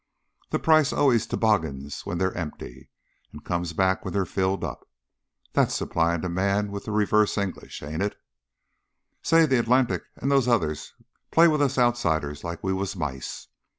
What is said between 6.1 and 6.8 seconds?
and demand